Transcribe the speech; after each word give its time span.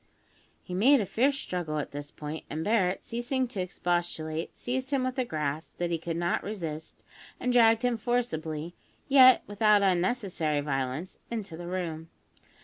He 0.63 0.73
made 0.73 0.99
a 0.99 1.05
fierce 1.05 1.37
struggle 1.37 1.77
at 1.77 1.91
this 1.91 2.09
point; 2.09 2.43
and 2.49 2.63
Barret, 2.63 3.03
ceasing 3.03 3.47
to 3.49 3.61
expostulate, 3.61 4.55
seized 4.55 4.89
him 4.89 5.03
with 5.03 5.19
a 5.19 5.25
grasp 5.25 5.77
that 5.77 5.91
he 5.91 5.99
could 5.99 6.17
not 6.17 6.41
resist, 6.43 7.03
and 7.39 7.53
dragged 7.53 7.85
him 7.85 7.97
forcibly, 7.97 8.73
yet 9.07 9.43
without 9.45 9.83
unnecessary 9.83 10.61
violence, 10.61 11.19
into 11.29 11.55
the 11.55 11.67
room. 11.67 12.09